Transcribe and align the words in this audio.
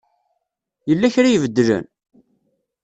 Yella 0.89 1.13
kra 1.13 1.29
ibeddlen? 1.31 1.85